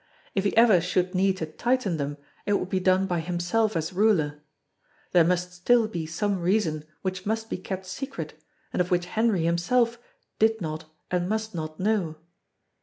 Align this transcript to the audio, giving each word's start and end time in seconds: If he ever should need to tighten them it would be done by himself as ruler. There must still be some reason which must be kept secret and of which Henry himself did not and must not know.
If 0.33 0.45
he 0.45 0.57
ever 0.57 0.81
should 0.81 1.13
need 1.13 1.37
to 1.37 1.45
tighten 1.45 1.97
them 1.97 2.17
it 2.47 2.53
would 2.53 2.69
be 2.69 2.79
done 2.79 3.05
by 3.05 3.19
himself 3.19 3.75
as 3.77 3.93
ruler. 3.93 4.41
There 5.11 5.23
must 5.23 5.53
still 5.53 5.87
be 5.87 6.07
some 6.07 6.39
reason 6.39 6.85
which 7.03 7.27
must 7.27 7.51
be 7.51 7.57
kept 7.59 7.85
secret 7.85 8.33
and 8.73 8.81
of 8.81 8.89
which 8.89 9.05
Henry 9.05 9.43
himself 9.43 9.99
did 10.39 10.59
not 10.59 10.85
and 11.11 11.29
must 11.29 11.53
not 11.53 11.79
know. 11.79 12.15